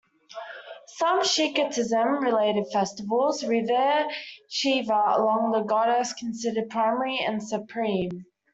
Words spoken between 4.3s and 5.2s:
Shiva